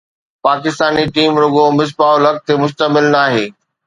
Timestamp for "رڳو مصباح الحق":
1.41-2.37